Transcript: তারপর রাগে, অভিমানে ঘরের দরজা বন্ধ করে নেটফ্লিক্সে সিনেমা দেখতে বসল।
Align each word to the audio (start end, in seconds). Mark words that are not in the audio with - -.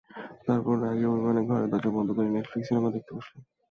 তারপর 0.45 0.75
রাগে, 0.83 1.05
অভিমানে 1.07 1.41
ঘরের 1.47 1.69
দরজা 1.71 1.91
বন্ধ 1.95 2.09
করে 2.11 2.29
নেটফ্লিক্সে 2.29 2.67
সিনেমা 2.69 2.89
দেখতে 2.95 3.11
বসল। 3.17 3.35